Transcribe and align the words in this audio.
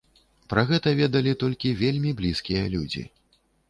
Пра 0.53 0.63
гэта 0.71 0.93
ведалі 1.01 1.35
толькі 1.45 1.77
вельмі 1.85 2.17
блізкія 2.23 2.69
людзі. 2.77 3.11